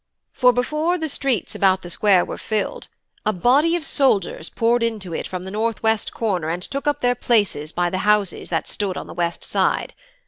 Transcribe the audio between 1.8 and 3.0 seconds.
the Square were filled,